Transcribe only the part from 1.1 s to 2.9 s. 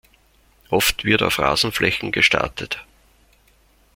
auf Rasenflächen gestartet.